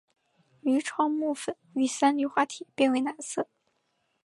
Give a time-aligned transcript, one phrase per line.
[0.61, 3.47] 愈创木酚遇三氯化铁变为蓝色。